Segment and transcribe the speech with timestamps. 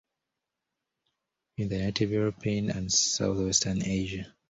[1.57, 4.33] It is native to Europe and southwestern Asia.